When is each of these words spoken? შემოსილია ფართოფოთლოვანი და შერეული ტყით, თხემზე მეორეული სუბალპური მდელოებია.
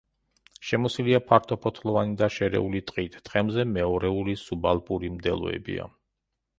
შემოსილია 0.69 1.19
ფართოფოთლოვანი 1.31 2.17
და 2.23 2.31
შერეული 2.37 2.83
ტყით, 2.89 3.21
თხემზე 3.31 3.69
მეორეული 3.77 4.39
სუბალპური 4.49 5.17
მდელოებია. 5.21 5.93